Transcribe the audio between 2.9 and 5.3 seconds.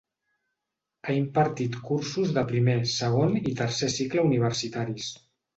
segon i tercer cicle universitaris.